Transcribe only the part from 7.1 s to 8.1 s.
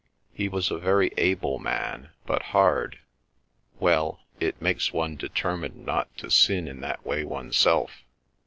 oneself.